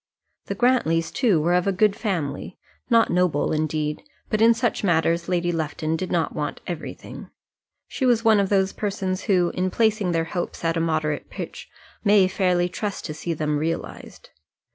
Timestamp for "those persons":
8.49-9.25